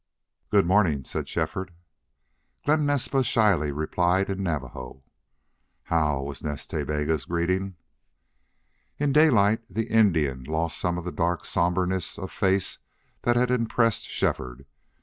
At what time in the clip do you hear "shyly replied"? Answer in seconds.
3.23-4.31